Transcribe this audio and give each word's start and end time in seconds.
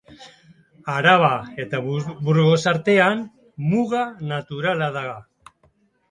Araba 0.91 1.27
eta 1.63 1.81
Burgos 2.29 2.63
artean, 2.71 3.21
muga 3.73 4.01
naturala 4.33 4.89
da. 4.97 5.05